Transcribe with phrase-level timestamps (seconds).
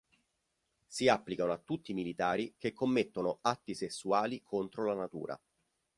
[0.87, 5.39] Si applicano a tutti i militari che commettono atti sessuali contro la natura".